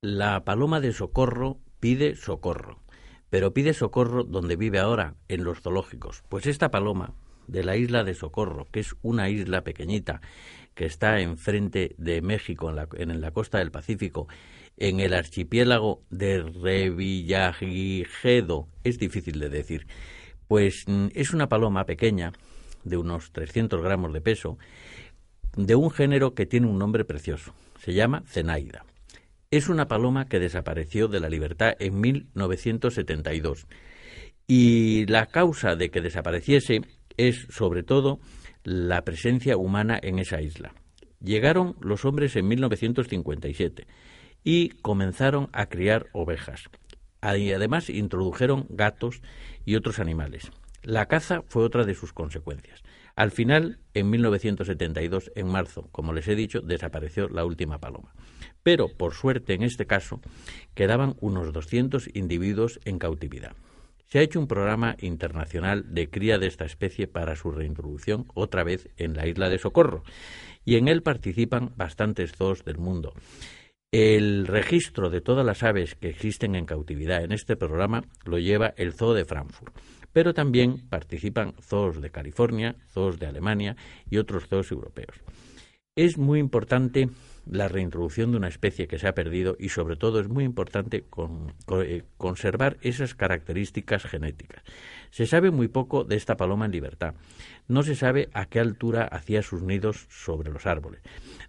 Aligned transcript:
La 0.00 0.44
paloma 0.44 0.80
de 0.80 0.92
socorro 0.92 1.58
pide 1.80 2.14
socorro, 2.14 2.78
pero 3.30 3.52
pide 3.52 3.74
socorro 3.74 4.22
donde 4.22 4.54
vive 4.54 4.78
ahora, 4.78 5.16
en 5.26 5.42
los 5.42 5.60
zoológicos. 5.60 6.22
Pues 6.28 6.46
esta 6.46 6.70
paloma 6.70 7.14
de 7.48 7.64
la 7.64 7.76
isla 7.76 8.04
de 8.04 8.14
Socorro, 8.14 8.68
que 8.70 8.78
es 8.78 8.94
una 9.02 9.28
isla 9.28 9.64
pequeñita 9.64 10.20
que 10.76 10.86
está 10.86 11.18
enfrente 11.18 11.96
de 11.98 12.22
México, 12.22 12.70
en 12.70 12.76
la, 12.76 12.88
en 12.92 13.20
la 13.20 13.32
costa 13.32 13.58
del 13.58 13.72
Pacífico, 13.72 14.28
en 14.76 15.00
el 15.00 15.14
archipiélago 15.14 16.04
de 16.10 16.44
Revillagigedo, 16.44 18.68
es 18.84 19.00
difícil 19.00 19.40
de 19.40 19.48
decir, 19.48 19.88
pues 20.46 20.84
mm, 20.86 21.08
es 21.12 21.32
una 21.32 21.48
paloma 21.48 21.86
pequeña, 21.86 22.34
de 22.84 22.98
unos 22.98 23.32
300 23.32 23.82
gramos 23.82 24.12
de 24.12 24.20
peso, 24.20 24.58
de 25.56 25.74
un 25.74 25.90
género 25.90 26.34
que 26.34 26.46
tiene 26.46 26.68
un 26.68 26.78
nombre 26.78 27.04
precioso, 27.04 27.52
se 27.80 27.94
llama 27.94 28.22
Zenaida. 28.28 28.84
Es 29.50 29.70
una 29.70 29.88
paloma 29.88 30.26
que 30.26 30.40
desapareció 30.40 31.08
de 31.08 31.20
la 31.20 31.30
libertad 31.30 31.72
en 31.78 31.98
1972 32.00 33.66
y 34.46 35.06
la 35.06 35.24
causa 35.24 35.74
de 35.74 35.90
que 35.90 36.02
desapareciese 36.02 36.82
es 37.16 37.46
sobre 37.48 37.82
todo 37.82 38.20
la 38.62 39.02
presencia 39.04 39.56
humana 39.56 39.98
en 40.02 40.18
esa 40.18 40.42
isla. 40.42 40.74
Llegaron 41.22 41.76
los 41.80 42.04
hombres 42.04 42.36
en 42.36 42.46
1957 42.46 43.86
y 44.44 44.68
comenzaron 44.82 45.48
a 45.54 45.64
criar 45.70 46.08
ovejas. 46.12 46.64
Además 47.22 47.88
introdujeron 47.88 48.66
gatos 48.68 49.22
y 49.64 49.76
otros 49.76 49.98
animales. 49.98 50.50
La 50.82 51.06
caza 51.06 51.40
fue 51.48 51.64
otra 51.64 51.84
de 51.84 51.94
sus 51.94 52.12
consecuencias. 52.12 52.82
Al 53.16 53.30
final, 53.30 53.78
en 53.94 54.10
1972, 54.10 55.32
en 55.34 55.48
marzo, 55.48 55.88
como 55.90 56.12
les 56.12 56.28
he 56.28 56.34
dicho, 56.34 56.60
desapareció 56.60 57.30
la 57.30 57.46
última 57.46 57.78
paloma. 57.78 58.12
Pero, 58.62 58.88
por 58.88 59.14
suerte, 59.14 59.54
en 59.54 59.62
este 59.62 59.86
caso, 59.86 60.20
quedaban 60.74 61.14
unos 61.20 61.52
200 61.52 62.14
individuos 62.14 62.80
en 62.84 62.98
cautividad. 62.98 63.52
Se 64.06 64.18
ha 64.18 64.22
hecho 64.22 64.40
un 64.40 64.48
programa 64.48 64.96
internacional 65.00 65.94
de 65.94 66.08
cría 66.08 66.38
de 66.38 66.46
esta 66.46 66.64
especie 66.64 67.06
para 67.06 67.36
su 67.36 67.50
reintroducción 67.50 68.26
otra 68.34 68.64
vez 68.64 68.88
en 68.96 69.14
la 69.14 69.26
isla 69.26 69.48
de 69.48 69.58
Socorro, 69.58 70.02
y 70.64 70.76
en 70.76 70.88
él 70.88 71.02
participan 71.02 71.72
bastantes 71.76 72.32
zoos 72.32 72.64
del 72.64 72.78
mundo. 72.78 73.12
El 73.90 74.46
registro 74.46 75.08
de 75.08 75.20
todas 75.20 75.44
las 75.44 75.62
aves 75.62 75.94
que 75.94 76.08
existen 76.08 76.54
en 76.54 76.66
cautividad 76.66 77.24
en 77.24 77.32
este 77.32 77.56
programa 77.56 78.04
lo 78.24 78.38
lleva 78.38 78.74
el 78.76 78.92
Zoo 78.92 79.14
de 79.14 79.24
Frankfurt 79.24 79.74
pero 80.12 80.34
también 80.34 80.88
participan 80.88 81.54
zoos 81.60 82.00
de 82.00 82.10
California, 82.10 82.74
zoos 82.88 83.18
de 83.18 83.26
Alemania 83.26 83.76
y 84.10 84.18
otros 84.18 84.48
zoos 84.48 84.70
europeos. 84.72 85.22
Es 85.94 86.18
muy 86.18 86.40
importante 86.40 87.08
la 87.50 87.68
reintroducción 87.68 88.30
de 88.30 88.36
una 88.36 88.48
especie 88.48 88.86
que 88.88 88.98
se 88.98 89.08
ha 89.08 89.14
perdido 89.14 89.56
y 89.58 89.70
sobre 89.70 89.96
todo 89.96 90.20
es 90.20 90.28
muy 90.28 90.44
importante 90.44 91.04
eh, 91.82 92.02
conservar 92.16 92.76
esas 92.82 93.14
características 93.14 94.04
genéticas. 94.04 94.62
Se 95.10 95.26
sabe 95.26 95.50
muy 95.50 95.68
poco 95.68 96.04
de 96.04 96.16
esta 96.16 96.36
paloma 96.36 96.66
en 96.66 96.72
libertad. 96.72 97.14
No 97.66 97.82
se 97.82 97.94
sabe 97.94 98.28
a 98.34 98.46
qué 98.46 98.60
altura 98.60 99.04
hacía 99.04 99.42
sus 99.42 99.62
nidos 99.62 100.06
sobre 100.10 100.50
los 100.50 100.66
árboles. 100.66 101.00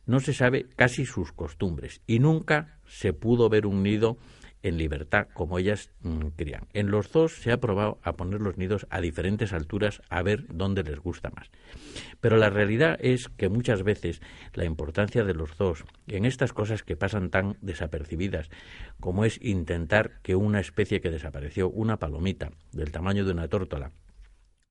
No 0.05 0.19
se 0.19 0.33
sabe 0.33 0.65
casi 0.75 1.05
sus 1.05 1.31
costumbres 1.31 2.01
y 2.07 2.19
nunca 2.19 2.77
se 2.87 3.13
pudo 3.13 3.49
ver 3.49 3.65
un 3.65 3.83
nido 3.83 4.17
en 4.63 4.77
libertad 4.77 5.27
como 5.33 5.59
ellas 5.59 5.89
mm, 6.01 6.27
crían. 6.35 6.67
En 6.73 6.91
los 6.91 7.09
zoos 7.09 7.41
se 7.41 7.51
ha 7.51 7.59
probado 7.59 7.99
a 8.03 8.13
poner 8.13 8.41
los 8.41 8.57
nidos 8.57 8.87
a 8.89 9.01
diferentes 9.01 9.53
alturas 9.53 10.01
a 10.09 10.21
ver 10.21 10.45
dónde 10.49 10.83
les 10.83 10.99
gusta 10.99 11.29
más. 11.29 11.49
Pero 12.21 12.37
la 12.37 12.49
realidad 12.49 12.97
es 12.99 13.29
que 13.29 13.49
muchas 13.49 13.83
veces 13.83 14.21
la 14.53 14.65
importancia 14.65 15.23
de 15.23 15.33
los 15.33 15.55
zoos 15.55 15.85
en 16.07 16.25
estas 16.25 16.53
cosas 16.53 16.83
que 16.83 16.97
pasan 16.97 17.29
tan 17.29 17.57
desapercibidas 17.61 18.49
como 18.99 19.25
es 19.25 19.39
intentar 19.41 20.19
que 20.21 20.35
una 20.35 20.59
especie 20.59 21.01
que 21.01 21.11
desapareció, 21.11 21.69
una 21.69 21.97
palomita 21.97 22.51
del 22.71 22.91
tamaño 22.91 23.25
de 23.25 23.31
una 23.31 23.47
tórtola, 23.47 23.91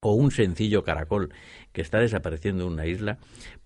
o 0.00 0.12
un 0.12 0.30
sencillo 0.30 0.84
caracol 0.84 1.32
que 1.72 1.82
está 1.82 1.98
desapareciendo 1.98 2.64
en 2.64 2.72
una 2.72 2.86
isla 2.86 3.18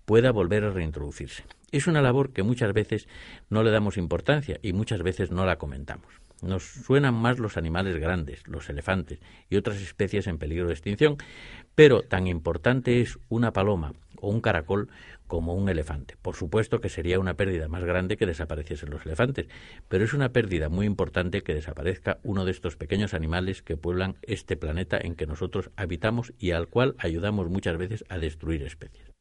pueda 0.05 0.33
volver 0.33 0.65
a 0.65 0.71
reintroducirse. 0.71 1.45
Es 1.71 1.87
una 1.87 2.03
labor 2.03 2.33
que 2.33 2.43
muchas 2.43 2.73
veces 2.73 3.09
no 3.51 3.63
le 3.63 3.71
damos 3.71 3.97
importancia 3.97 4.59
y 4.63 4.73
muchas 4.73 5.03
veces 5.03 5.31
no 5.31 5.45
la 5.45 5.57
comentamos. 5.57 6.07
Nos 6.43 6.65
suenan 6.65 7.15
más 7.15 7.39
los 7.39 7.57
animales 7.57 7.97
grandes, 7.97 8.47
los 8.49 8.69
elefantes 8.69 9.21
y 9.49 9.57
otras 9.57 9.81
especies 9.81 10.27
en 10.27 10.39
peligro 10.39 10.67
de 10.67 10.75
extinción, 10.75 11.17
pero 11.75 12.03
tan 12.03 12.27
importante 12.27 13.01
es 13.01 13.19
una 13.29 13.53
paloma 13.53 13.95
o 14.21 14.29
un 14.29 14.41
caracol 14.41 14.89
como 15.27 15.55
un 15.55 15.69
elefante. 15.69 16.17
Por 16.21 16.35
supuesto 16.35 16.81
que 16.81 16.89
sería 16.89 17.21
una 17.21 17.35
pérdida 17.35 17.69
más 17.69 17.85
grande 17.85 18.17
que 18.17 18.27
desapareciesen 18.27 18.91
los 18.91 19.07
elefantes, 19.07 19.47
pero 19.89 20.05
es 20.05 20.15
una 20.15 20.31
pérdida 20.31 20.69
muy 20.69 20.85
importante 20.87 21.43
que 21.43 21.55
desaparezca 21.55 22.19
uno 22.23 22.45
de 22.45 22.51
estos 22.51 22.77
pequeños 22.77 23.15
animales 23.15 23.63
que 23.63 23.77
pueblan 23.77 24.17
este 24.23 24.57
planeta 24.57 24.99
en 25.01 25.15
que 25.15 25.27
nosotros 25.27 25.71
habitamos 25.77 26.33
y 26.39 26.51
al 26.51 26.69
cual 26.69 26.95
ayudamos 26.99 27.49
muchas 27.51 27.77
veces 27.79 28.05
a 28.09 28.19
destruir 28.19 28.63
especies. 28.63 29.12